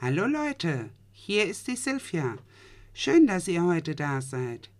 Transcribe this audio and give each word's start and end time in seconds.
Hallo 0.00 0.26
Leute, 0.26 0.90
hier 1.10 1.46
ist 1.46 1.66
die 1.66 1.76
Silvia. 1.76 2.36
Schön, 2.94 3.26
dass 3.26 3.48
ihr 3.48 3.64
heute 3.64 3.94
da 3.94 4.20
seid. 4.20 4.70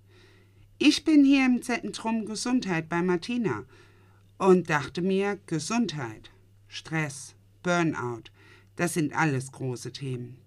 Ich 0.78 1.04
bin 1.04 1.24
hier 1.24 1.44
im 1.44 1.60
Zentrum 1.60 2.24
Gesundheit 2.24 2.88
bei 2.88 3.02
Martina 3.02 3.64
und 4.38 4.70
dachte 4.70 5.02
mir, 5.02 5.40
Gesundheit, 5.46 6.30
Stress, 6.68 7.34
Burnout, 7.64 8.30
das 8.76 8.94
sind 8.94 9.12
alles 9.12 9.50
große 9.50 9.92
Themen. 9.92 10.38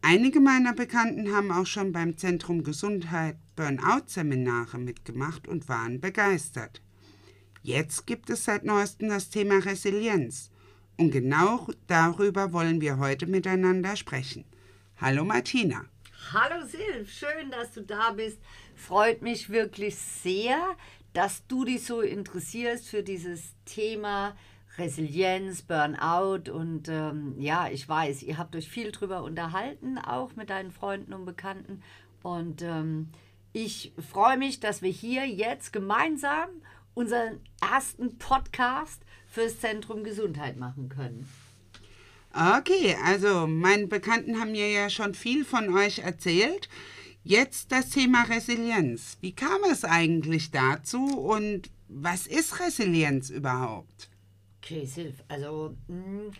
Einige 0.00 0.40
meiner 0.40 0.72
Bekannten 0.72 1.32
haben 1.32 1.52
auch 1.52 1.66
schon 1.66 1.92
beim 1.92 2.16
Zentrum 2.16 2.64
Gesundheit 2.64 3.36
Burnout-Seminare 3.56 4.78
mitgemacht 4.78 5.46
und 5.46 5.68
waren 5.68 6.00
begeistert. 6.00 6.80
Jetzt 7.62 8.06
gibt 8.06 8.30
es 8.30 8.44
seit 8.44 8.64
neuestem 8.64 9.10
das 9.10 9.28
Thema 9.28 9.58
Resilienz. 9.58 10.50
Und 10.98 11.10
genau 11.10 11.66
darüber 11.86 12.52
wollen 12.52 12.80
wir 12.80 12.98
heute 12.98 13.26
miteinander 13.26 13.96
sprechen. 13.96 14.44
Hallo 15.00 15.24
Martina. 15.24 15.84
Hallo 16.32 16.64
Silv, 16.66 17.10
schön, 17.10 17.50
dass 17.50 17.72
du 17.72 17.82
da 17.82 18.12
bist. 18.12 18.38
Freut 18.76 19.22
mich 19.22 19.50
wirklich 19.50 19.96
sehr, 19.96 20.58
dass 21.12 21.46
du 21.46 21.64
dich 21.64 21.84
so 21.84 22.00
interessierst 22.00 22.88
für 22.88 23.02
dieses 23.02 23.54
Thema 23.64 24.36
Resilienz, 24.78 25.62
Burnout 25.62 26.50
und 26.50 26.88
ähm, 26.88 27.34
ja, 27.38 27.68
ich 27.68 27.86
weiß, 27.86 28.22
ihr 28.22 28.38
habt 28.38 28.56
euch 28.56 28.68
viel 28.68 28.90
drüber 28.92 29.22
unterhalten, 29.22 29.98
auch 29.98 30.34
mit 30.36 30.50
deinen 30.50 30.70
Freunden 30.70 31.12
und 31.12 31.26
Bekannten. 31.26 31.82
Und 32.22 32.62
ähm, 32.62 33.08
ich 33.52 33.92
freue 34.10 34.38
mich, 34.38 34.60
dass 34.60 34.80
wir 34.80 34.90
hier 34.90 35.26
jetzt 35.26 35.72
gemeinsam 35.72 36.48
unseren 36.94 37.40
ersten 37.60 38.18
Podcast 38.18 39.02
fürs 39.26 39.60
Zentrum 39.60 40.04
Gesundheit 40.04 40.56
machen 40.56 40.88
können. 40.88 41.28
Okay, 42.34 42.96
also 43.04 43.46
meine 43.46 43.86
Bekannten 43.86 44.40
haben 44.40 44.52
mir 44.52 44.70
ja 44.70 44.88
schon 44.88 45.14
viel 45.14 45.44
von 45.44 45.74
euch 45.74 45.98
erzählt. 45.98 46.68
Jetzt 47.24 47.72
das 47.72 47.90
Thema 47.90 48.22
Resilienz. 48.24 49.18
Wie 49.20 49.32
kam 49.32 49.62
es 49.70 49.84
eigentlich 49.84 50.50
dazu 50.50 51.04
und 51.18 51.70
was 51.88 52.26
ist 52.26 52.58
Resilienz 52.58 53.30
überhaupt? 53.30 54.08
Okay, 54.62 54.86
Silv, 54.86 55.22
also 55.28 55.76
mh, 55.88 55.96
hm, 55.96 56.32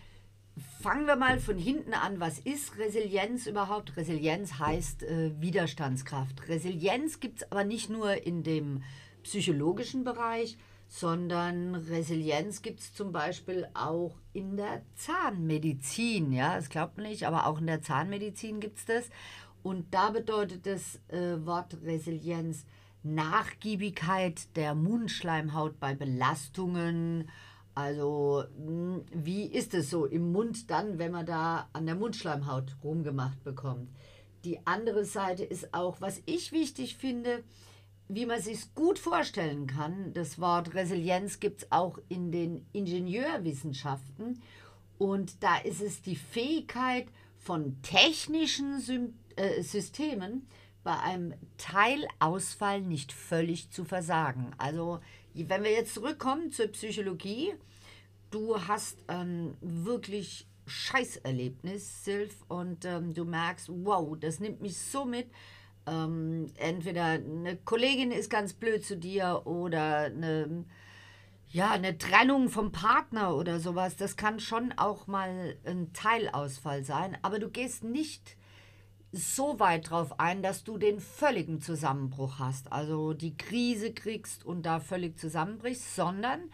fangen 0.81 1.05
wir 1.05 1.15
mal 1.15 1.39
von 1.39 1.57
hinten 1.57 1.93
an. 1.93 2.19
Was 2.19 2.39
ist 2.39 2.77
Resilienz 2.77 3.47
überhaupt? 3.47 3.95
Resilienz 3.97 4.59
heißt 4.59 5.03
äh, 5.03 5.31
Widerstandskraft. 5.39 6.47
Resilienz 6.49 7.19
gibt 7.19 7.41
es 7.41 7.51
aber 7.51 7.63
nicht 7.63 7.89
nur 7.89 8.25
in 8.25 8.43
dem 8.43 8.83
psychologischen 9.23 10.03
Bereich, 10.03 10.57
sondern 10.87 11.75
Resilienz 11.75 12.61
gibt 12.61 12.81
es 12.81 12.93
zum 12.93 13.11
Beispiel 13.11 13.67
auch 13.73 14.15
in 14.33 14.57
der 14.57 14.83
Zahnmedizin. 14.95 16.31
Ja, 16.31 16.55
das 16.55 16.69
glaubt 16.69 16.97
man 16.97 17.07
nicht, 17.07 17.25
aber 17.25 17.47
auch 17.47 17.59
in 17.59 17.67
der 17.67 17.81
Zahnmedizin 17.81 18.59
gibt 18.59 18.77
es 18.77 18.85
das. 18.85 19.09
Und 19.63 19.93
da 19.93 20.11
bedeutet 20.11 20.65
das 20.67 20.99
äh, 21.07 21.43
Wort 21.45 21.77
Resilienz 21.83 22.65
Nachgiebigkeit 23.03 24.55
der 24.55 24.75
Mundschleimhaut 24.75 25.79
bei 25.79 25.93
Belastungen. 25.93 27.29
Also, 27.75 28.43
hm, 28.55 29.03
wie 29.11 29.45
ist 29.45 29.73
es 29.73 29.89
so 29.89 30.05
im 30.05 30.31
Mund 30.31 30.69
dann, 30.69 30.99
wenn 30.99 31.11
man 31.11 31.25
da 31.25 31.69
an 31.73 31.85
der 31.85 31.95
Mundschleimhaut 31.95 32.77
rumgemacht 32.83 33.43
bekommt? 33.43 33.89
Die 34.45 34.65
andere 34.65 35.05
Seite 35.05 35.43
ist 35.43 35.73
auch, 35.73 36.01
was 36.01 36.21
ich 36.25 36.51
wichtig 36.51 36.97
finde, 36.97 37.43
wie 38.07 38.25
man 38.25 38.41
sich 38.41 38.73
gut 38.75 38.99
vorstellen 38.99 39.67
kann, 39.67 40.13
das 40.13 40.39
Wort 40.39 40.73
Resilienz 40.73 41.39
gibt 41.39 41.63
es 41.63 41.71
auch 41.71 41.99
in 42.09 42.31
den 42.31 42.65
Ingenieurwissenschaften. 42.73 44.41
Und 44.97 45.41
da 45.43 45.57
ist 45.57 45.81
es 45.81 46.01
die 46.01 46.15
Fähigkeit 46.15 47.07
von 47.37 47.81
technischen 47.81 48.79
Sy 48.79 49.09
äh, 49.35 49.61
Systemen 49.63 50.47
bei 50.83 50.99
einem 50.99 51.33
Teilausfall 51.57 52.81
nicht 52.81 53.13
völlig 53.13 53.71
zu 53.71 53.85
versagen. 53.85 54.51
Also 54.57 54.99
wenn 55.33 55.63
wir 55.63 55.71
jetzt 55.71 55.93
zurückkommen 55.93 56.51
zur 56.51 56.67
Psychologie, 56.67 57.53
du 58.31 58.67
hast 58.67 58.97
ein 59.07 59.55
wirklich 59.61 60.45
Scheißerlebnis, 60.65 62.03
Silf, 62.03 62.35
und 62.47 62.85
ähm, 62.85 63.13
du 63.13 63.25
merkst, 63.25 63.69
wow, 63.69 64.15
das 64.19 64.39
nimmt 64.39 64.61
mich 64.61 64.77
so 64.77 65.05
mit 65.05 65.27
ähm, 65.85 66.47
entweder 66.57 67.05
eine 67.05 67.57
Kollegin 67.57 68.11
ist 68.11 68.29
ganz 68.29 68.53
blöd 68.53 68.85
zu 68.85 68.97
dir 68.97 69.41
oder 69.45 70.05
eine, 70.05 70.65
ja, 71.51 71.71
eine 71.71 71.97
Trennung 71.97 72.49
vom 72.49 72.71
Partner 72.71 73.35
oder 73.35 73.59
sowas. 73.59 73.95
Das 73.95 74.15
kann 74.15 74.39
schon 74.39 74.73
auch 74.77 75.07
mal 75.07 75.55
ein 75.65 75.93
Teilausfall 75.93 76.83
sein, 76.83 77.17
aber 77.21 77.39
du 77.39 77.49
gehst 77.49 77.83
nicht 77.83 78.37
so 79.11 79.59
weit 79.59 79.91
drauf 79.91 80.19
ein, 80.19 80.41
dass 80.41 80.63
du 80.63 80.77
den 80.77 80.99
völligen 80.99 81.61
Zusammenbruch 81.61 82.39
hast, 82.39 82.71
also 82.71 83.13
die 83.13 83.37
Krise 83.37 83.93
kriegst 83.93 84.43
und 84.43 84.63
da 84.63 84.79
völlig 84.79 85.19
zusammenbrichst, 85.19 85.95
sondern 85.95 86.49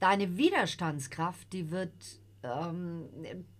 deine 0.00 0.38
Widerstandskraft, 0.38 1.52
die 1.52 1.70
wird 1.70 1.92
ähm, 2.42 3.08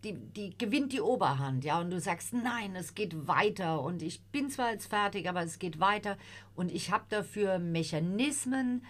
die, 0.05 0.15
die 0.15 0.57
gewinnt 0.57 0.93
die 0.93 1.01
Oberhand, 1.01 1.65
ja, 1.65 1.81
und 1.81 1.91
du 1.91 2.01
sagst, 2.01 2.33
nein, 2.33 2.77
es 2.77 2.95
geht 2.95 3.27
weiter 3.27 3.83
und 3.83 4.03
ich 4.03 4.23
bin 4.27 4.51
zwar 4.51 4.73
jetzt 4.73 4.87
fertig, 4.87 5.29
aber 5.29 5.43
es 5.43 5.59
geht 5.59 5.81
weiter 5.81 6.17
und 6.55 6.71
ich 6.71 6.91
habe 6.91 7.05
dafür 7.09 7.59
Mechanismen, 7.59 8.85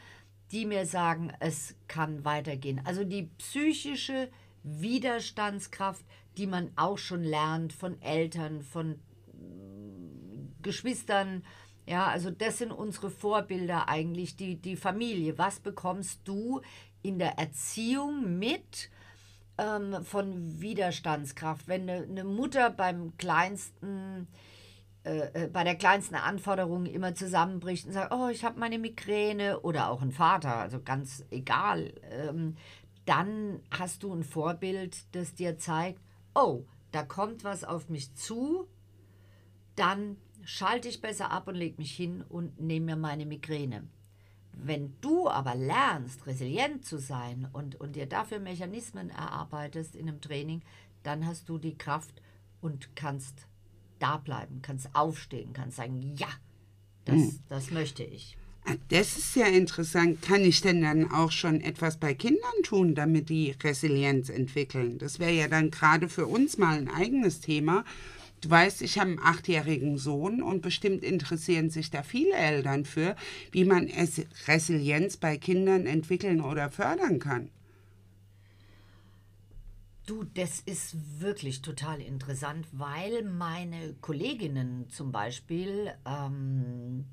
die 0.51 0.67
mir 0.67 0.87
sagen, 0.87 1.33
es 1.41 1.75
kann 1.89 2.25
weitergehen. 2.25 2.81
Also 2.85 3.05
die 3.05 3.31
psychische 3.39 4.31
Widerstandskraft, 4.63 6.05
die 6.37 6.47
man 6.47 6.71
auch 6.77 6.99
schon 6.99 7.23
lernt 7.23 7.73
von 7.73 8.01
Eltern, 8.03 8.63
von 8.63 8.99
Geschwistern, 10.63 11.43
ja, 11.87 12.07
also 12.07 12.31
das 12.31 12.59
sind 12.59 12.71
unsere 12.71 13.11
Vorbilder 13.11 13.89
eigentlich, 13.89 14.37
die, 14.37 14.57
die 14.57 14.77
Familie. 14.77 15.39
Was 15.39 15.59
bekommst 15.59 16.21
du 16.25 16.61
in 17.03 17.19
der 17.19 17.39
Erziehung 17.39 18.39
mit? 18.39 18.91
Ähm, 19.59 20.05
von 20.05 20.61
Widerstandskraft. 20.61 21.69
Wenn 21.69 21.83
eine, 21.89 22.05
eine 22.05 22.25
Mutter 22.25 22.71
beim 22.71 23.17
kleinsten 23.17 24.29
äh, 25.09 25.45
äh, 25.45 25.49
bei 25.49 25.65
der 25.65 25.75
kleinsten 25.75 26.17
Anforderung 26.17 26.85
immer 26.85 27.15
zusammenbricht 27.15 27.87
und 27.87 27.93
sagt, 27.93 28.13
oh, 28.13 28.29
ich 28.29 28.45
habe 28.45 28.61
meine 28.61 28.79
Migräne 28.79 29.61
oder 29.61 29.91
auch 29.91 30.03
ein 30.03 30.11
Vater, 30.11 30.57
also 30.57 30.81
ganz 30.83 31.25
egal, 31.31 31.95
ähm, 32.11 32.57
dann 33.07 33.61
hast 33.71 34.03
du 34.03 34.13
ein 34.13 34.23
Vorbild, 34.23 35.15
das 35.15 35.35
dir 35.35 35.57
zeigt, 35.57 36.01
oh, 36.35 36.65
da 36.91 37.05
kommt 37.05 37.43
was 37.43 37.65
auf 37.65 37.89
mich 37.89 38.15
zu, 38.17 38.69
dann 39.77 40.19
schalte 40.43 40.89
ich 40.89 41.01
besser 41.01 41.31
ab 41.31 41.49
und 41.49 41.55
lege 41.55 41.79
mich 41.79 41.93
hin 41.93 42.23
und 42.29 42.61
nehme 42.61 42.87
mir 42.87 42.97
meine 42.97 43.25
Migräne. 43.25 43.89
Wenn 44.61 44.95
du 45.01 45.29
aber 45.29 45.55
lernst, 45.55 46.27
resilient 46.27 46.85
zu 46.85 46.99
sein 46.99 47.49
und, 47.53 47.81
und 47.81 47.95
dir 47.97 48.07
dafür 48.07 48.41
Mechanismen 48.41 49.11
erarbeitest 49.11 49.95
in 49.95 50.09
einem 50.09 50.21
Training, 50.21 50.63
dann 51.05 51.27
hast 51.27 51.49
du 51.49 51.59
die 51.59 51.79
Kraft 51.79 52.21
und 52.61 52.97
kannst 52.97 53.47
da 53.99 54.17
bleiben, 54.17 54.61
kannst 54.63 54.89
aufstehen, 54.95 55.53
kannst 55.53 55.77
sagen, 55.77 56.15
ja, 56.17 56.29
das, 57.05 57.17
hm. 57.17 57.39
das 57.49 57.71
möchte 57.71 58.03
ich. 58.03 58.37
Ah, 58.65 58.75
das 58.89 59.17
ist 59.17 59.37
ja 59.37 59.47
interessant. 59.47 60.21
Kann 60.23 60.43
ich 60.43 60.61
denn 60.61 60.83
dann 60.83 61.11
auch 61.11 61.31
schon 61.31 61.61
etwas 61.61 61.97
bei 61.97 62.13
Kindern 62.15 62.63
tun, 62.63 62.95
damit 62.95 63.29
die 63.29 63.55
Resilienz 63.63 64.29
entwickeln? 64.29 64.99
Das 64.99 65.19
wäre 65.19 65.33
ja 65.33 65.49
dann 65.49 65.71
gerade 65.71 66.09
für 66.09 66.27
uns 66.27 66.59
mal 66.59 66.77
ein 66.77 66.91
eigenes 66.91 67.41
Thema. 67.41 67.85
Du 68.41 68.51
weißt, 68.51 68.83
ich 68.83 68.99
habe 68.99 69.11
einen 69.11 69.19
achtjährigen 69.19 69.99
Sohn 69.99 70.43
und 70.43 70.63
bestimmt 70.63 71.03
interessieren 71.03 71.71
sich 71.71 71.91
da 71.91 72.03
viele 72.03 72.35
Eltern 72.35 72.85
für, 72.85 73.17
wie 73.51 73.65
man 73.65 73.91
Resilienz 74.47 75.17
bei 75.17 75.37
Kindern 75.39 75.87
entwickeln 75.87 76.41
oder 76.41 76.71
fördern 76.71 77.19
kann. 77.19 77.51
Du, 80.07 80.25
das 80.25 80.61
ist 80.61 81.21
wirklich 81.21 81.61
total 81.61 82.01
interessant, 82.01 82.67
weil 82.73 83.25
meine 83.25 83.95
Kolleginnen 84.01 84.89
zum 84.89 85.13
Beispiel 85.13 85.93
ähm, 86.07 87.05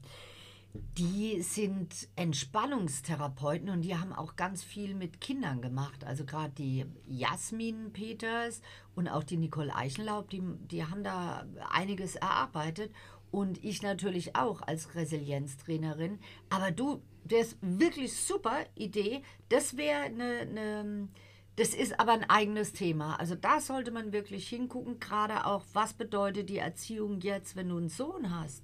die 0.97 1.41
sind 1.41 2.07
Entspannungstherapeuten 2.15 3.69
und 3.69 3.81
die 3.81 3.97
haben 3.97 4.13
auch 4.13 4.35
ganz 4.35 4.63
viel 4.63 4.95
mit 4.95 5.21
Kindern 5.21 5.61
gemacht. 5.61 6.03
Also 6.03 6.25
gerade 6.25 6.51
die 6.51 6.85
Jasmin 7.07 7.91
Peters 7.93 8.61
und 8.95 9.07
auch 9.07 9.23
die 9.23 9.37
Nicole 9.37 9.75
Eichenlaub, 9.75 10.29
die, 10.29 10.41
die 10.71 10.85
haben 10.85 11.03
da 11.03 11.45
einiges 11.71 12.15
erarbeitet. 12.15 12.91
Und 13.31 13.63
ich 13.63 13.81
natürlich 13.81 14.35
auch 14.35 14.61
als 14.61 14.95
Resilienztrainerin. 14.95 16.19
Aber 16.49 16.71
du, 16.71 17.01
das 17.25 17.47
ist 17.47 17.57
wirklich 17.61 18.13
super 18.13 18.59
Idee. 18.75 19.23
Das 19.49 19.75
wäre 19.75 20.03
eine, 20.03 20.39
eine 20.39 21.09
das 21.57 21.73
ist 21.73 21.99
aber 21.99 22.11
ein 22.11 22.29
eigenes 22.29 22.73
Thema. 22.73 23.17
Also 23.19 23.35
da 23.35 23.61
sollte 23.61 23.91
man 23.91 24.11
wirklich 24.11 24.47
hingucken, 24.49 24.99
gerade 24.99 25.45
auch, 25.45 25.63
was 25.73 25.93
bedeutet 25.93 26.49
die 26.49 26.57
Erziehung 26.57 27.21
jetzt, 27.21 27.55
wenn 27.55 27.69
du 27.69 27.77
einen 27.77 27.89
Sohn 27.89 28.37
hast. 28.37 28.63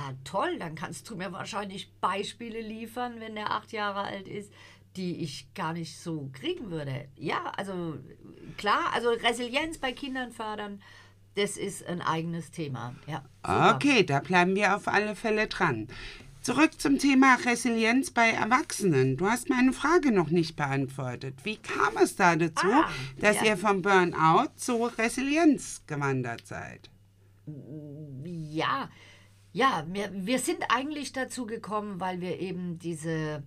Ah, 0.00 0.12
toll, 0.22 0.58
dann 0.60 0.76
kannst 0.76 1.10
du 1.10 1.16
mir 1.16 1.32
wahrscheinlich 1.32 1.92
Beispiele 2.00 2.60
liefern, 2.60 3.18
wenn 3.18 3.34
der 3.34 3.50
acht 3.50 3.72
Jahre 3.72 4.02
alt 4.02 4.28
ist, 4.28 4.52
die 4.94 5.24
ich 5.24 5.52
gar 5.54 5.72
nicht 5.72 5.98
so 5.98 6.30
kriegen 6.32 6.70
würde. 6.70 7.08
Ja, 7.16 7.52
also 7.56 7.98
klar, 8.56 8.92
also 8.94 9.10
Resilienz 9.10 9.78
bei 9.78 9.90
Kindern 9.90 10.30
fördern, 10.30 10.80
das 11.34 11.56
ist 11.56 11.84
ein 11.84 12.00
eigenes 12.00 12.52
Thema. 12.52 12.94
Ja, 13.08 13.24
super. 13.44 13.74
okay, 13.74 14.04
da 14.04 14.20
bleiben 14.20 14.54
wir 14.54 14.76
auf 14.76 14.86
alle 14.86 15.16
Fälle 15.16 15.48
dran. 15.48 15.88
Zurück 16.42 16.80
zum 16.80 16.98
Thema 16.98 17.34
Resilienz 17.44 18.12
bei 18.12 18.30
Erwachsenen. 18.30 19.16
Du 19.16 19.26
hast 19.26 19.50
meine 19.50 19.72
Frage 19.72 20.12
noch 20.12 20.30
nicht 20.30 20.54
beantwortet. 20.54 21.34
Wie 21.42 21.56
kam 21.56 21.96
es 22.00 22.14
da 22.14 22.36
dazu, 22.36 22.68
ah, 22.70 22.88
dass 23.20 23.38
ja. 23.38 23.46
ihr 23.46 23.56
vom 23.56 23.82
Burnout 23.82 24.50
zur 24.54 24.96
Resilienz 24.96 25.82
gewandert 25.88 26.46
seid? 26.46 26.88
Ja, 28.24 28.88
ja, 29.58 29.84
wir, 29.88 30.10
wir 30.12 30.38
sind 30.38 30.62
eigentlich 30.68 31.12
dazu 31.12 31.44
gekommen, 31.44 31.98
weil 31.98 32.20
wir 32.20 32.38
eben 32.38 32.78
diese, 32.78 33.42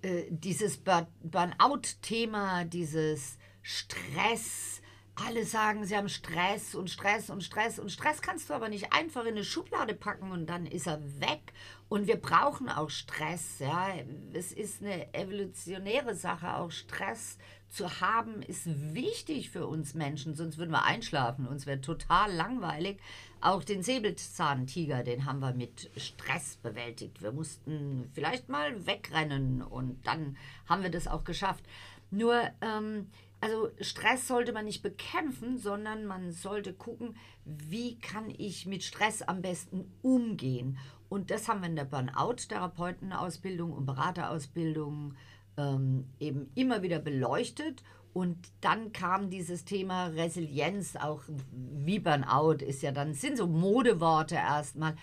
äh, 0.00 0.22
dieses 0.30 0.78
Burnout-Thema, 0.78 2.64
dieses 2.64 3.36
Stress, 3.60 4.80
alle 5.14 5.44
sagen, 5.44 5.84
sie 5.84 5.94
haben 5.94 6.08
Stress 6.08 6.74
und 6.74 6.88
Stress 6.88 7.28
und 7.28 7.44
Stress 7.44 7.78
und 7.78 7.92
Stress 7.92 8.22
kannst 8.22 8.48
du 8.48 8.54
aber 8.54 8.70
nicht 8.70 8.94
einfach 8.94 9.24
in 9.24 9.32
eine 9.32 9.44
Schublade 9.44 9.92
packen 9.94 10.30
und 10.30 10.46
dann 10.46 10.64
ist 10.64 10.86
er 10.86 11.02
weg. 11.20 11.52
Und 11.88 12.08
wir 12.08 12.16
brauchen 12.16 12.68
auch 12.68 12.90
Stress. 12.90 13.60
Ja, 13.60 13.94
es 14.32 14.52
ist 14.52 14.82
eine 14.82 15.14
evolutionäre 15.14 16.14
Sache, 16.14 16.56
auch 16.56 16.70
Stress 16.70 17.38
zu 17.68 18.00
haben, 18.00 18.42
ist 18.42 18.66
wichtig 18.94 19.50
für 19.50 19.66
uns 19.66 19.94
Menschen, 19.94 20.34
sonst 20.34 20.58
würden 20.58 20.70
wir 20.70 20.84
einschlafen. 20.84 21.46
Uns 21.46 21.66
wäre 21.66 21.80
total 21.80 22.32
langweilig. 22.32 22.98
Auch 23.40 23.62
den 23.62 23.82
Säbelzahntiger, 23.82 25.04
den 25.04 25.24
haben 25.24 25.40
wir 25.40 25.52
mit 25.52 25.90
Stress 25.96 26.56
bewältigt. 26.56 27.22
Wir 27.22 27.32
mussten 27.32 28.10
vielleicht 28.14 28.48
mal 28.48 28.86
wegrennen 28.86 29.62
und 29.62 30.04
dann 30.06 30.36
haben 30.68 30.82
wir 30.82 30.90
das 30.90 31.06
auch 31.06 31.24
geschafft. 31.24 31.64
Nur 32.10 32.40
ähm, 32.62 33.08
also 33.40 33.70
Stress 33.80 34.26
sollte 34.26 34.52
man 34.52 34.64
nicht 34.64 34.82
bekämpfen, 34.82 35.58
sondern 35.58 36.06
man 36.06 36.32
sollte 36.32 36.72
gucken, 36.72 37.16
wie 37.44 37.98
kann 37.98 38.30
ich 38.30 38.66
mit 38.66 38.82
Stress 38.82 39.22
am 39.22 39.42
besten 39.42 39.92
umgehen. 40.02 40.78
Und 41.16 41.30
das 41.30 41.48
haben 41.48 41.62
wir 41.62 41.68
in 41.70 41.76
der 41.76 41.86
Burnout-Therapeutenausbildung 41.86 43.72
und 43.72 43.86
Beraterausbildung 43.86 45.14
ähm, 45.56 46.10
eben 46.20 46.50
immer 46.54 46.82
wieder 46.82 46.98
beleuchtet. 46.98 47.82
Und 48.12 48.36
dann 48.60 48.92
kam 48.92 49.30
dieses 49.30 49.64
Thema 49.64 50.08
Resilienz, 50.08 50.94
auch 50.94 51.22
wie 51.50 52.00
Burnout 52.00 52.62
ist 52.62 52.82
ja 52.82 52.92
dann, 52.92 53.14
sind 53.14 53.38
so 53.38 53.46
Modeworte 53.46 54.34
erstmal. 54.34 54.94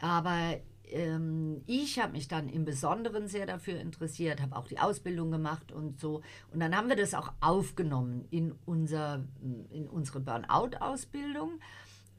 Aber 0.00 0.54
ähm, 0.84 1.62
ich 1.66 1.98
habe 1.98 2.12
mich 2.12 2.28
dann 2.28 2.48
im 2.48 2.64
Besonderen 2.64 3.26
sehr 3.26 3.46
dafür 3.46 3.80
interessiert, 3.80 4.40
habe 4.40 4.54
auch 4.54 4.68
die 4.68 4.78
Ausbildung 4.78 5.32
gemacht 5.32 5.72
und 5.72 5.98
so. 5.98 6.22
Und 6.52 6.60
dann 6.60 6.76
haben 6.76 6.88
wir 6.88 6.94
das 6.96 7.12
auch 7.12 7.32
aufgenommen 7.40 8.28
in, 8.30 8.54
unser, 8.66 9.24
in 9.70 9.88
unsere 9.88 10.20
Burnout-Ausbildung. 10.20 11.58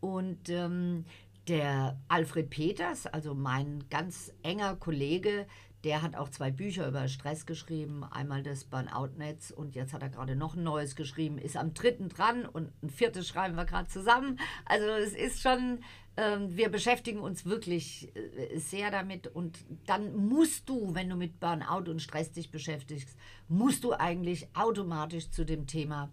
Und 0.01 0.49
ähm, 0.49 1.05
der 1.47 1.99
Alfred 2.07 2.49
Peters, 2.49 3.07
also 3.07 3.33
mein 3.33 3.85
ganz 3.89 4.33
enger 4.43 4.75
Kollege, 4.75 5.47
der 5.83 6.01
hat 6.01 6.15
auch 6.15 6.29
zwei 6.29 6.51
Bücher 6.51 6.87
über 6.87 7.07
Stress 7.07 7.45
geschrieben. 7.45 8.03
Einmal 8.03 8.43
das 8.43 8.65
Burnout-Netz 8.65 9.51
und 9.51 9.75
jetzt 9.75 9.93
hat 9.93 10.01
er 10.01 10.09
gerade 10.09 10.35
noch 10.35 10.55
ein 10.55 10.63
neues 10.63 10.95
geschrieben. 10.95 11.37
Ist 11.37 11.55
am 11.55 11.73
dritten 11.73 12.09
dran 12.09 12.45
und 12.45 12.71
ein 12.83 12.89
viertes 12.89 13.27
schreiben 13.27 13.55
wir 13.55 13.65
gerade 13.65 13.87
zusammen. 13.87 14.39
Also 14.65 14.85
es 14.87 15.13
ist 15.13 15.41
schon 15.41 15.79
ähm, 16.17 16.57
wir 16.57 16.69
beschäftigen 16.69 17.19
uns 17.19 17.45
wirklich 17.45 18.11
äh, 18.15 18.57
sehr 18.57 18.89
damit 18.89 19.27
und 19.27 19.59
dann 19.85 20.15
musst 20.15 20.67
du, 20.67 20.95
wenn 20.95 21.09
du 21.09 21.15
mit 21.15 21.39
Burnout 21.39 21.89
und 21.89 22.01
Stress 22.01 22.31
dich 22.31 22.49
beschäftigst, 22.49 23.15
musst 23.47 23.83
du 23.83 23.93
eigentlich 23.93 24.47
automatisch 24.55 25.29
zu 25.29 25.45
dem 25.45 25.67
Thema, 25.67 26.11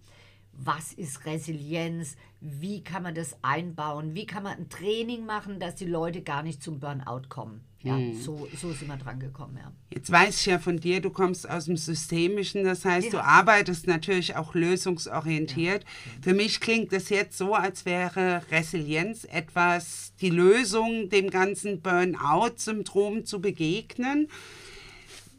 was 0.56 0.93
ist 0.93 1.25
Resilienz, 1.27 2.17
wie 2.41 2.83
kann 2.83 3.03
man 3.03 3.15
das 3.15 3.37
einbauen, 3.43 4.15
wie 4.15 4.27
kann 4.27 4.43
man 4.43 4.59
ein 4.59 4.69
Training 4.69 5.27
machen, 5.27 5.61
dass 5.61 5.75
die 5.75 5.87
Leute 5.87 6.23
gar 6.23 6.43
nicht 6.43 6.62
zum 6.62 6.81
Burnout 6.81 7.29
kommen. 7.29 7.62
Ja, 7.85 7.97
hm. 7.97 8.19
so, 8.19 8.49
so 8.59 8.73
sind 8.73 8.89
wir 8.89 8.97
dran 8.97 9.21
gekommen, 9.21 9.59
ja. 9.59 9.71
Jetzt 9.91 10.11
weiß 10.11 10.41
ich 10.41 10.47
ja 10.47 10.59
von 10.59 10.81
dir, 10.81 11.03
du 11.03 11.11
kommst 11.11 11.49
aus 11.49 11.67
dem 11.67 11.77
Systemischen, 11.77 12.65
das 12.65 12.87
heißt, 12.87 13.06
ja. 13.06 13.11
du 13.12 13.23
arbeitest 13.23 13.87
natürlich 13.87 14.37
auch 14.37 14.55
lösungsorientiert. 14.55 15.85
Ja. 15.85 16.23
Für 16.23 16.35
mich 16.35 16.61
klingt 16.61 16.95
das 16.95 17.11
jetzt 17.11 17.37
so, 17.37 17.55
als 17.55 17.85
wäre 17.85 18.41
Resilienz 18.51 19.25
etwas, 19.25 20.15
die 20.23 20.31
Lösung 20.31 21.11
dem 21.11 21.29
ganzen 21.29 21.83
Burnout-Syndrom 21.83 23.27
zu 23.27 23.43
begegnen. 23.43 24.29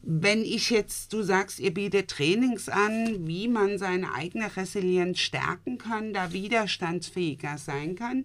Wenn 0.07 0.43
ich 0.43 0.69
jetzt, 0.69 1.13
du 1.13 1.23
sagst, 1.23 1.59
ihr 1.59 1.73
bietet 1.73 2.11
Trainings 2.11 2.69
an, 2.69 3.25
wie 3.27 3.47
man 3.47 3.79
seine 3.79 4.13
eigene 4.13 4.55
Resilienz 4.55 5.17
stärken 5.17 5.79
kann, 5.79 6.13
da 6.13 6.31
widerstandsfähiger 6.31 7.57
sein 7.57 7.95
kann, 7.95 8.23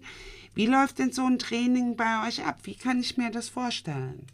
wie 0.53 0.67
läuft 0.67 0.99
denn 0.99 1.11
so 1.11 1.25
ein 1.25 1.39
Training 1.39 1.95
bei 1.95 2.27
euch 2.27 2.45
ab? 2.45 2.59
Wie 2.63 2.75
kann 2.75 2.99
ich 2.99 3.17
mir 3.17 3.31
das 3.31 3.49
vorstellen? 3.49 4.27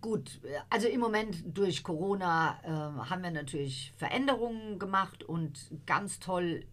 Gut, 0.00 0.40
also 0.70 0.88
im 0.88 0.98
Moment 0.98 1.36
durch 1.44 1.84
Corona 1.84 2.58
äh, 2.64 3.08
haben 3.08 3.22
wir 3.22 3.30
natürlich 3.30 3.92
Veränderungen 3.96 4.80
gemacht 4.80 5.22
und 5.22 5.70
ganz 5.86 6.18
toll 6.18 6.64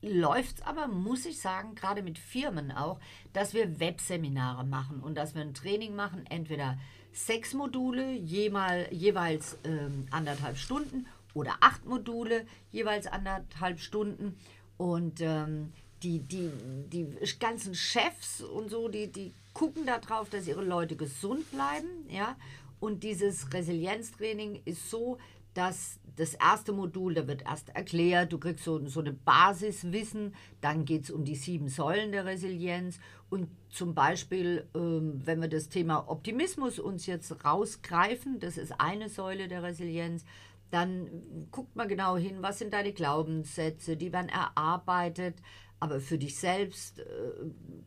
läuft 0.00 0.58
es 0.58 0.62
aber, 0.62 0.86
muss 0.86 1.26
ich 1.26 1.40
sagen, 1.40 1.74
gerade 1.74 2.02
mit 2.02 2.18
Firmen 2.18 2.70
auch, 2.70 3.00
dass 3.32 3.52
wir 3.52 3.80
Webseminare 3.80 4.64
machen 4.64 5.00
und 5.00 5.16
dass 5.16 5.34
wir 5.34 5.42
ein 5.42 5.54
Training 5.54 5.94
machen, 5.94 6.24
entweder 6.26 6.78
sechs 7.12 7.54
Module, 7.54 8.12
jemal, 8.12 8.86
jeweils 8.92 9.58
ähm, 9.64 10.06
anderthalb 10.10 10.56
Stunden 10.56 11.06
oder 11.34 11.56
acht 11.60 11.84
Module, 11.86 12.46
jeweils 12.70 13.06
anderthalb 13.06 13.80
Stunden. 13.80 14.36
Und 14.76 15.20
ähm, 15.20 15.72
die, 16.02 16.20
die, 16.20 16.50
die 16.92 17.06
ganzen 17.38 17.74
Chefs 17.74 18.40
und 18.40 18.70
so, 18.70 18.88
die, 18.88 19.08
die 19.08 19.32
gucken 19.52 19.86
darauf, 19.86 20.30
dass 20.30 20.46
ihre 20.46 20.64
Leute 20.64 20.96
gesund 20.96 21.50
bleiben. 21.50 21.88
Ja? 22.08 22.36
Und 22.80 23.02
dieses 23.02 23.52
Resilienztraining 23.52 24.62
ist 24.64 24.88
so, 24.88 25.18
dass 25.54 25.98
das 26.16 26.34
erste 26.34 26.72
Modul, 26.72 27.14
da 27.14 27.26
wird 27.26 27.42
erst 27.42 27.70
erklärt, 27.70 28.32
du 28.32 28.38
kriegst 28.38 28.64
so, 28.64 28.84
so 28.86 29.00
eine 29.00 29.12
Basiswissen, 29.12 30.34
dann 30.60 30.84
geht 30.84 31.04
es 31.04 31.10
um 31.10 31.24
die 31.24 31.36
sieben 31.36 31.68
Säulen 31.68 32.12
der 32.12 32.24
Resilienz 32.24 32.98
und 33.30 33.48
zum 33.68 33.94
Beispiel, 33.94 34.68
ähm, 34.74 35.20
wenn 35.24 35.40
wir 35.40 35.48
das 35.48 35.68
Thema 35.68 36.08
Optimismus 36.08 36.78
uns 36.78 37.06
jetzt 37.06 37.44
rausgreifen, 37.44 38.40
das 38.40 38.58
ist 38.58 38.80
eine 38.80 39.08
Säule 39.08 39.48
der 39.48 39.62
Resilienz, 39.62 40.24
dann 40.70 41.48
guckt 41.50 41.76
man 41.76 41.88
genau 41.88 42.16
hin, 42.16 42.38
was 42.40 42.58
sind 42.58 42.72
deine 42.72 42.92
Glaubenssätze, 42.92 43.96
die 43.96 44.12
werden 44.12 44.28
erarbeitet, 44.28 45.36
aber 45.80 46.00
für 46.00 46.18
dich 46.18 46.38
selbst, 46.38 46.98
äh, 46.98 47.04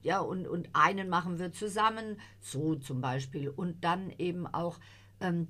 ja, 0.01 0.19
und, 0.19 0.47
und 0.47 0.69
einen 0.73 1.09
machen 1.09 1.39
wir 1.39 1.51
zusammen, 1.51 2.19
so 2.39 2.75
zum 2.75 3.01
Beispiel. 3.01 3.49
Und 3.49 3.83
dann 3.83 4.11
eben 4.17 4.47
auch, 4.47 4.79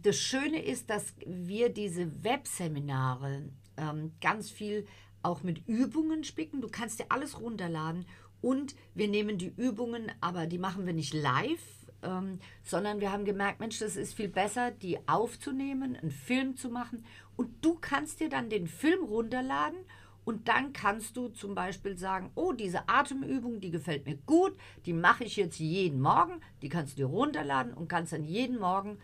das 0.02 0.18
Schöne 0.18 0.64
ist, 0.64 0.90
dass 0.90 1.14
wir 1.26 1.70
diese 1.70 2.24
Webseminare 2.24 3.50
ähm, 3.78 4.12
ganz 4.20 4.50
viel 4.50 4.86
auch 5.24 5.44
mit 5.44 5.68
Übungen 5.68 6.24
spicken. 6.24 6.62
Du 6.62 6.68
kannst 6.68 7.00
dir 7.00 7.06
alles 7.10 7.40
runterladen 7.40 8.06
und 8.42 8.76
wir 8.96 9.08
nehmen 9.08 9.38
die 9.38 9.54
Übungen, 9.56 10.12
aber 10.20 10.48
die 10.48 10.58
machen 10.58 10.86
wir 10.86 10.94
nicht 10.94 11.14
live, 11.14 11.62
ähm, 12.04 12.40
sondern 12.64 13.00
wir 13.00 13.12
haben 13.12 13.26
gemerkt, 13.26 13.60
Mensch, 13.60 13.80
das 13.80 13.96
ist 13.96 14.16
viel 14.16 14.30
besser, 14.30 14.72
die 14.72 14.98
aufzunehmen, 15.08 15.96
einen 15.96 16.12
Film 16.12 16.58
zu 16.58 16.70
machen. 16.70 17.06
Und 17.36 17.64
du 17.64 17.76
kannst 17.76 18.20
dir 18.20 18.30
dann 18.30 18.50
den 18.50 18.68
Film 18.68 19.04
runterladen 19.04 19.80
und 20.24 20.48
dann 20.48 20.74
kannst 20.74 21.18
du 21.18 21.30
zum 21.30 21.56
Beispiel 21.56 21.98
sagen, 21.98 22.32
oh, 22.36 22.52
diese 22.52 22.88
Atemübung, 22.90 23.60
die 23.60 23.72
gefällt 23.72 24.06
mir 24.06 24.18
gut, 24.18 24.56
die 24.86 24.94
mache 24.94 25.24
ich 25.24 25.36
jetzt 25.36 25.60
jeden 25.60 26.02
Morgen. 26.02 26.42
Die 26.62 26.70
kannst 26.70 26.94
du 26.94 27.04
dir 27.04 27.08
runterladen 27.08 27.74
und 27.74 27.88
kannst 27.88 28.14
dann 28.14 28.24
jeden 28.24 28.60
Morgen 28.60 28.98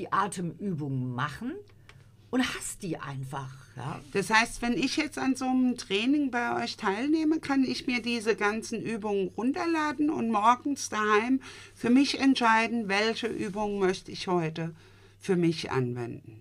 die 0.00 0.12
Atemübung 0.12 1.14
machen 1.14 1.52
und 2.30 2.42
hast 2.54 2.82
die 2.82 2.96
einfach. 2.96 3.52
Ja. 3.76 4.00
Das 4.12 4.30
heißt, 4.30 4.62
wenn 4.62 4.72
ich 4.72 4.96
jetzt 4.96 5.18
an 5.18 5.36
so 5.36 5.44
einem 5.44 5.76
Training 5.76 6.30
bei 6.30 6.62
euch 6.62 6.78
teilnehme, 6.78 7.38
kann 7.38 7.64
ich 7.64 7.86
mir 7.86 8.00
diese 8.00 8.34
ganzen 8.34 8.80
Übungen 8.80 9.28
runterladen 9.36 10.08
und 10.08 10.30
morgens 10.30 10.88
daheim 10.88 11.40
für 11.74 11.90
mich 11.90 12.18
entscheiden, 12.18 12.88
welche 12.88 13.26
Übungen 13.26 13.78
möchte 13.78 14.10
ich 14.10 14.26
heute 14.26 14.74
für 15.18 15.36
mich 15.36 15.70
anwenden. 15.70 16.40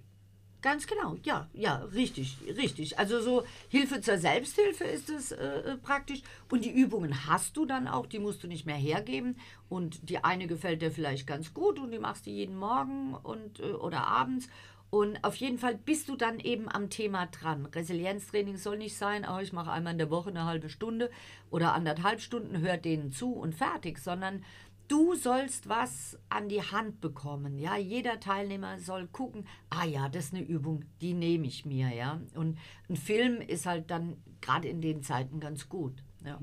Ganz 0.61 0.87
genau, 0.87 1.15
ja, 1.23 1.47
ja, 1.53 1.77
richtig, 1.93 2.37
richtig. 2.57 2.99
Also 2.99 3.21
so 3.21 3.43
Hilfe 3.69 4.01
zur 4.01 4.17
Selbsthilfe 4.17 4.83
ist 4.83 5.09
es 5.09 5.31
äh, 5.31 5.37
äh, 5.37 5.77
praktisch. 5.77 6.21
Und 6.51 6.65
die 6.65 6.71
Übungen 6.71 7.27
hast 7.27 7.55
du 7.55 7.65
dann 7.65 7.87
auch, 7.87 8.05
die 8.05 8.19
musst 8.19 8.43
du 8.43 8.47
nicht 8.47 8.65
mehr 8.65 8.75
hergeben. 8.75 9.37
Und 9.69 10.09
die 10.09 10.21
eine 10.21 10.47
gefällt 10.47 10.81
dir 10.81 10.91
vielleicht 10.91 11.27
ganz 11.27 11.53
gut 11.53 11.79
und 11.79 11.91
die 11.91 11.99
machst 11.99 12.25
du 12.25 12.31
jeden 12.31 12.57
Morgen 12.57 13.13
und, 13.13 13.61
äh, 13.61 13.71
oder 13.71 14.05
abends. 14.07 14.49
Und 14.89 15.23
auf 15.23 15.35
jeden 15.35 15.59
Fall 15.59 15.75
bist 15.75 16.09
du 16.09 16.15
dann 16.15 16.39
eben 16.39 16.67
am 16.67 16.89
Thema 16.89 17.27
dran. 17.27 17.67
Resilienztraining 17.67 18.57
soll 18.57 18.79
nicht 18.79 18.97
sein, 18.97 19.25
oh, 19.29 19.39
ich 19.39 19.53
mache 19.53 19.71
einmal 19.71 19.93
in 19.93 19.99
der 19.99 20.09
Woche 20.09 20.29
eine 20.29 20.45
halbe 20.45 20.67
Stunde 20.67 21.11
oder 21.51 21.73
anderthalb 21.73 22.21
Stunden, 22.21 22.59
hört 22.59 22.85
denen 22.85 23.11
zu 23.11 23.31
und 23.33 23.53
fertig, 23.53 23.99
sondern 23.99 24.43
du 24.89 25.15
sollst 25.15 25.69
was 25.69 26.17
an 26.27 26.49
die 26.49 26.61
Hand 26.61 26.99
bekommen. 26.99 27.57
Ja, 27.57 27.77
jeder 27.77 28.19
Teilnehmer 28.19 28.79
soll 28.79 29.07
gucken, 29.07 29.47
ah 29.69 29.85
ja, 29.85 30.09
das 30.09 30.25
ist 30.25 30.33
eine 30.33 30.43
Übung, 30.43 30.83
die 30.99 31.13
nehme 31.13 31.47
ich 31.47 31.65
mir, 31.65 31.89
ja. 31.89 32.19
Und 32.35 32.57
ein 32.89 32.97
Film 32.97 33.39
ist 33.39 33.65
halt 33.65 33.89
dann 33.89 34.17
gerade 34.41 34.67
in 34.67 34.81
den 34.81 35.01
Zeiten 35.01 35.39
ganz 35.39 35.69
gut. 35.69 36.03
Ja. 36.25 36.37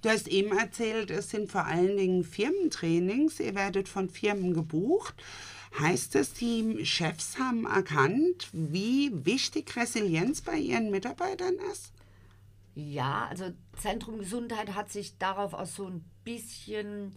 Du 0.00 0.08
hast 0.08 0.28
eben 0.28 0.56
erzählt, 0.56 1.10
es 1.10 1.28
sind 1.28 1.50
vor 1.50 1.66
allen 1.66 1.96
Dingen 1.98 2.24
Firmentrainings. 2.24 3.40
Ihr 3.40 3.54
werdet 3.54 3.88
von 3.88 4.08
Firmen 4.08 4.54
gebucht. 4.54 5.22
Heißt 5.78 6.16
es, 6.16 6.32
die 6.34 6.84
Chefs 6.86 7.38
haben 7.38 7.66
erkannt, 7.66 8.48
wie 8.52 9.24
wichtig 9.26 9.74
Resilienz 9.76 10.40
bei 10.40 10.56
ihren 10.56 10.90
Mitarbeitern 10.90 11.54
ist? 11.72 11.92
Ja, 12.74 13.26
also 13.28 13.52
Zentrum 13.78 14.18
Gesundheit 14.18 14.74
hat 14.74 14.90
sich 14.90 15.18
darauf 15.18 15.52
auch 15.52 15.66
so 15.66 15.86
ein 15.86 16.04
bisschen 16.24 17.14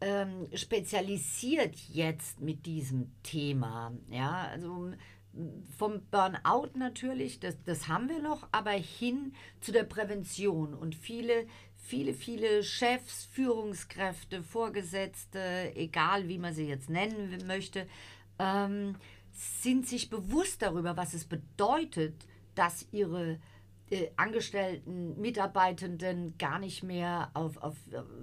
ähm, 0.00 0.48
spezialisiert 0.54 1.76
jetzt 1.92 2.40
mit 2.40 2.66
diesem 2.66 3.12
Thema. 3.22 3.92
Ja, 4.10 4.48
also 4.50 4.92
vom 5.76 6.02
Burnout 6.10 6.70
natürlich, 6.76 7.38
das, 7.38 7.62
das 7.64 7.88
haben 7.88 8.08
wir 8.08 8.20
noch, 8.20 8.48
aber 8.52 8.72
hin 8.72 9.32
zu 9.60 9.72
der 9.72 9.84
Prävention. 9.84 10.74
Und 10.74 10.94
viele, 10.94 11.46
viele, 11.76 12.14
viele 12.14 12.64
Chefs, 12.64 13.26
Führungskräfte, 13.26 14.42
Vorgesetzte, 14.42 15.72
egal 15.76 16.28
wie 16.28 16.38
man 16.38 16.54
sie 16.54 16.66
jetzt 16.66 16.90
nennen 16.90 17.46
möchte, 17.46 17.86
ähm, 18.38 18.96
sind 19.32 19.86
sich 19.86 20.10
bewusst 20.10 20.62
darüber, 20.62 20.96
was 20.96 21.14
es 21.14 21.24
bedeutet, 21.24 22.26
dass 22.54 22.86
ihre 22.90 23.38
äh, 23.90 24.10
Angestellten, 24.16 25.20
Mitarbeitenden 25.20 26.38
gar 26.38 26.58
nicht 26.58 26.82
mehr 26.82 27.30
auf, 27.34 27.56
auf, 27.58 27.76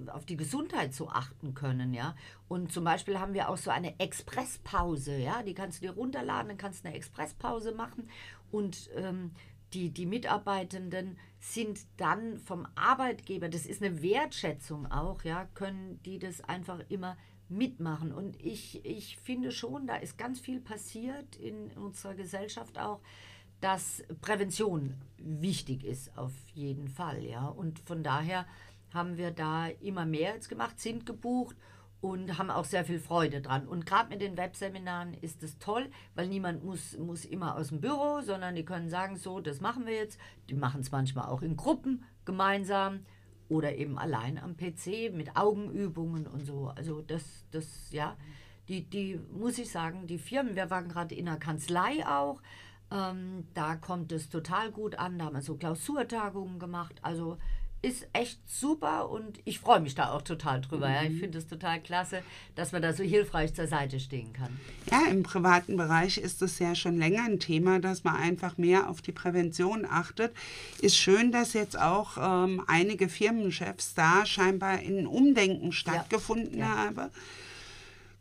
auf 0.06 0.24
die 0.24 0.36
Gesundheit 0.36 0.94
so 0.94 1.08
achten 1.08 1.54
können, 1.54 1.94
ja. 1.94 2.16
Und 2.48 2.72
zum 2.72 2.84
Beispiel 2.84 3.18
haben 3.18 3.34
wir 3.34 3.48
auch 3.48 3.58
so 3.58 3.70
eine 3.70 3.98
Expresspause, 4.00 5.16
ja, 5.16 5.42
die 5.42 5.54
kannst 5.54 5.82
du 5.82 5.86
dir 5.86 5.92
runterladen, 5.92 6.48
dann 6.48 6.58
kannst 6.58 6.84
du 6.84 6.88
eine 6.88 6.96
Expresspause 6.96 7.72
machen 7.72 8.08
und 8.50 8.90
ähm, 8.96 9.32
die, 9.74 9.90
die 9.90 10.06
Mitarbeitenden 10.06 11.18
sind 11.40 11.80
dann 11.98 12.38
vom 12.38 12.66
Arbeitgeber, 12.74 13.48
das 13.48 13.66
ist 13.66 13.82
eine 13.82 14.02
Wertschätzung 14.02 14.90
auch, 14.90 15.22
ja, 15.24 15.44
können 15.54 16.00
die 16.04 16.18
das 16.18 16.40
einfach 16.40 16.80
immer 16.88 17.16
mitmachen. 17.48 18.12
Und 18.12 18.42
ich, 18.44 18.84
ich 18.84 19.16
finde 19.18 19.52
schon, 19.52 19.86
da 19.86 19.96
ist 19.96 20.18
ganz 20.18 20.40
viel 20.40 20.60
passiert 20.60 21.36
in 21.36 21.70
unserer 21.72 22.14
Gesellschaft 22.14 22.78
auch 22.78 23.00
dass 23.60 24.04
Prävention 24.20 24.94
wichtig 25.18 25.84
ist, 25.84 26.16
auf 26.16 26.32
jeden 26.54 26.88
Fall. 26.88 27.24
Ja? 27.24 27.46
Und 27.46 27.80
von 27.80 28.02
daher 28.02 28.46
haben 28.92 29.16
wir 29.16 29.30
da 29.30 29.66
immer 29.66 30.06
mehr 30.06 30.34
jetzt 30.34 30.48
gemacht, 30.48 30.80
sind 30.80 31.06
gebucht 31.06 31.56
und 32.00 32.38
haben 32.38 32.50
auch 32.50 32.64
sehr 32.64 32.84
viel 32.84 33.00
Freude 33.00 33.40
dran. 33.40 33.66
Und 33.66 33.84
gerade 33.84 34.08
mit 34.08 34.20
den 34.20 34.36
Webseminaren 34.36 35.14
ist 35.14 35.42
es 35.42 35.58
toll, 35.58 35.90
weil 36.14 36.28
niemand 36.28 36.64
muss, 36.64 36.96
muss 36.96 37.24
immer 37.24 37.56
aus 37.56 37.68
dem 37.68 37.80
Büro, 37.80 38.20
sondern 38.20 38.54
die 38.54 38.64
können 38.64 38.88
sagen, 38.88 39.16
so, 39.16 39.40
das 39.40 39.60
machen 39.60 39.86
wir 39.86 39.94
jetzt. 39.94 40.18
Die 40.48 40.54
machen 40.54 40.80
es 40.80 40.92
manchmal 40.92 41.26
auch 41.26 41.42
in 41.42 41.56
Gruppen 41.56 42.04
gemeinsam 42.24 43.00
oder 43.48 43.74
eben 43.76 43.98
allein 43.98 44.38
am 44.38 44.56
PC 44.56 45.12
mit 45.12 45.36
Augenübungen 45.36 46.26
und 46.26 46.44
so. 46.44 46.68
Also 46.76 47.02
das, 47.02 47.46
das, 47.50 47.90
ja, 47.90 48.16
die, 48.68 48.88
die 48.88 49.18
muss 49.32 49.58
ich 49.58 49.70
sagen, 49.70 50.06
die 50.06 50.18
Firmen, 50.18 50.54
wir 50.54 50.70
waren 50.70 50.88
gerade 50.88 51.14
in 51.14 51.24
der 51.24 51.38
Kanzlei 51.38 52.06
auch, 52.06 52.40
ähm, 52.90 53.46
da 53.54 53.76
kommt 53.76 54.12
es 54.12 54.28
total 54.28 54.70
gut 54.70 54.98
an. 54.98 55.18
Da 55.18 55.26
haben 55.26 55.34
wir 55.34 55.42
so 55.42 55.56
Klausurtagungen 55.56 56.58
gemacht. 56.58 56.94
Also 57.02 57.38
ist 57.80 58.08
echt 58.12 58.40
super 58.48 59.08
und 59.08 59.38
ich 59.44 59.60
freue 59.60 59.78
mich 59.78 59.94
da 59.94 60.10
auch 60.10 60.22
total 60.22 60.60
drüber. 60.60 60.88
Mhm. 60.88 60.94
Ja. 60.94 61.02
Ich 61.04 61.10
mhm. 61.10 61.18
finde 61.20 61.38
es 61.38 61.46
total 61.46 61.80
klasse, 61.80 62.22
dass 62.56 62.72
man 62.72 62.82
da 62.82 62.92
so 62.92 63.04
hilfreich 63.04 63.54
zur 63.54 63.68
Seite 63.68 64.00
stehen 64.00 64.32
kann. 64.32 64.58
Ja, 64.90 65.02
im 65.08 65.22
privaten 65.22 65.76
Bereich 65.76 66.18
ist 66.18 66.42
es 66.42 66.58
ja 66.58 66.74
schon 66.74 66.98
länger 66.98 67.24
ein 67.24 67.38
Thema, 67.38 67.78
dass 67.78 68.02
man 68.02 68.16
einfach 68.16 68.58
mehr 68.58 68.88
auf 68.90 69.00
die 69.00 69.12
Prävention 69.12 69.86
achtet. 69.88 70.32
Ist 70.80 70.96
schön, 70.96 71.30
dass 71.30 71.52
jetzt 71.52 71.78
auch 71.78 72.16
ähm, 72.20 72.64
einige 72.66 73.08
Firmenchefs 73.08 73.94
da 73.94 74.26
scheinbar 74.26 74.80
in 74.80 75.06
Umdenken 75.06 75.70
stattgefunden 75.70 76.58
ja. 76.58 76.66
Ja. 76.66 76.76
haben 76.76 77.10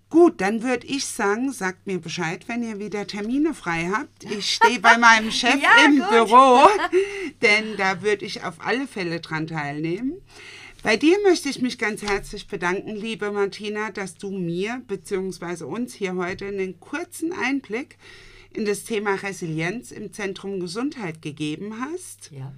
Gut, 0.09 0.39
dann 0.39 0.63
würde 0.63 0.87
ich 0.87 1.05
sagen, 1.05 1.51
sagt 1.51 1.85
mir 1.85 1.99
Bescheid, 1.99 2.47
wenn 2.47 2.63
ihr 2.63 2.79
wieder 2.79 3.07
Termine 3.07 3.53
frei 3.53 3.89
habt. 3.91 4.23
Ich 4.23 4.53
stehe 4.53 4.79
bei 4.79 4.97
meinem 4.97 5.31
Chef 5.33 5.61
ja, 5.61 5.85
im 5.85 5.99
gut. 5.99 6.09
Büro, 6.09 6.67
denn 7.41 7.75
da 7.75 8.01
würde 8.01 8.25
ich 8.25 8.43
auf 8.43 8.55
alle 8.65 8.87
Fälle 8.87 9.19
dran 9.19 9.47
teilnehmen. 9.47 10.21
Bei 10.81 10.95
dir 10.95 11.17
möchte 11.23 11.49
ich 11.49 11.61
mich 11.61 11.77
ganz 11.77 12.03
herzlich 12.03 12.47
bedanken, 12.47 12.95
liebe 12.95 13.31
Martina, 13.31 13.91
dass 13.91 14.15
du 14.15 14.31
mir 14.31 14.81
bzw. 14.87 15.65
uns 15.65 15.93
hier 15.93 16.15
heute 16.15 16.45
einen 16.45 16.79
kurzen 16.79 17.33
Einblick 17.33 17.97
in 18.53 18.63
das 18.63 18.85
Thema 18.85 19.15
Resilienz 19.15 19.91
im 19.91 20.13
Zentrum 20.13 20.61
Gesundheit 20.61 21.21
gegeben 21.21 21.81
hast. 21.81 22.31
Ja, 22.31 22.53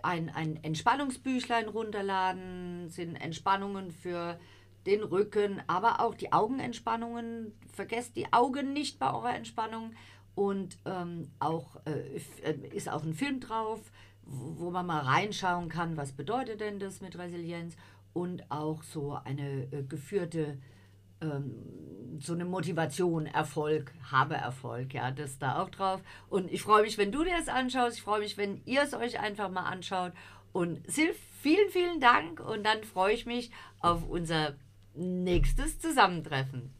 ein, 0.03 0.31
ein 0.31 0.63
Entspannungsbüchlein 0.63 1.69
runterladen, 1.69 2.89
sind 2.89 3.17
Entspannungen 3.17 3.91
für 3.91 4.39
den 4.87 5.03
Rücken, 5.03 5.63
aber 5.67 6.01
auch 6.01 6.15
die 6.15 6.33
Augenentspannungen. 6.33 7.53
Vergesst 7.73 8.17
die 8.17 8.33
Augen 8.33 8.73
nicht 8.73 8.99
bei 8.99 9.13
eurer 9.13 9.35
Entspannung. 9.35 9.93
Und 10.35 10.79
ähm, 10.85 11.31
auch 11.39 11.77
äh, 11.87 12.21
äh 12.43 12.77
ist 12.77 12.89
auch 12.91 13.05
ein 13.05 13.15
Film 13.15 13.41
drauf, 13.41 13.81
wo 14.23 14.71
man 14.71 14.87
mal 14.87 15.03
reinschauen 15.03 15.69
kann, 15.69 15.97
was 15.97 16.13
bedeutet 16.13 16.61
denn 16.61 16.79
das 16.79 17.01
mit 17.01 17.17
Resilienz. 17.17 17.77
Und 18.13 18.51
auch 18.51 18.83
so 18.83 19.19
eine 19.25 19.65
äh, 19.73 19.83
geführte 19.83 20.59
ähm, 21.31 22.21
so 22.21 22.33
eine 22.33 22.45
Motivation, 22.45 23.27
Erfolg, 23.27 23.93
habe 24.11 24.35
Erfolg, 24.35 24.95
ja, 24.95 25.11
das 25.11 25.39
da 25.39 25.61
auch 25.61 25.71
drauf. 25.71 26.01
Und 26.29 26.51
ich 26.53 26.63
freue 26.63 26.83
mich, 26.83 26.99
wenn 26.99 27.13
du 27.13 27.25
dir 27.25 27.37
das 27.37 27.49
anschaust. 27.49 27.97
Ich 27.97 28.03
freue 28.03 28.21
mich, 28.21 28.37
wenn 28.37 28.61
ihr 28.65 28.83
es 28.83 28.95
euch 28.95 29.21
einfach 29.21 29.51
mal 29.51 29.65
anschaut. 29.65 30.13
Und 30.53 30.89
Silv, 30.91 31.17
vielen, 31.41 31.69
vielen 31.71 32.01
Dank. 32.01 32.41
Und 32.41 32.65
dann 32.65 32.85
freue 32.85 33.15
ich 33.15 33.27
mich 33.27 33.51
auf 33.81 34.09
unser 34.09 34.55
nächstes 34.95 35.81
Zusammentreffen. 35.81 36.73